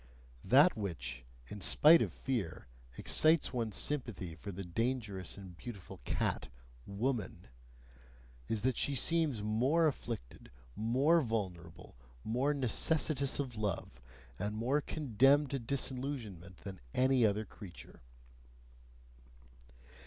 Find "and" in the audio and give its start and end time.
5.37-5.55, 14.39-14.55